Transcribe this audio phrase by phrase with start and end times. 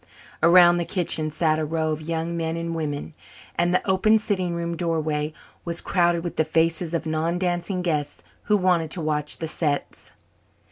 [0.41, 3.13] Around the kitchen sat a row of young men and women,
[3.55, 5.31] and the open sitting room doorway
[5.63, 10.11] was crowded with the faces of non dancing guests who wanted to watch the sets.